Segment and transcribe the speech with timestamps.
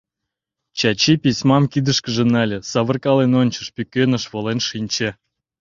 [0.77, 5.09] Чачи письмам кидышкыже нале, савыркален ончыш, пӱкеныш волен шинче...